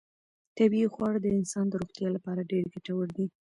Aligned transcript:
طبیعي 0.57 0.87
خواړه 0.93 1.19
د 1.21 1.27
انسان 1.37 1.65
د 1.69 1.73
روغتیا 1.81 2.07
لپاره 2.15 2.47
ډېر 2.51 2.63
ګټور 2.73 3.07
دي. 3.17 3.25